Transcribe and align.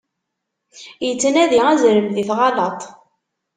Ittnadi 1.09 1.59
azrem 1.71 2.07
di 2.15 2.23
tɣalaṭ. 2.29 2.81